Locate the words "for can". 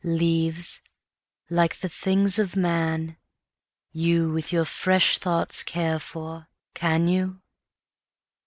5.99-7.07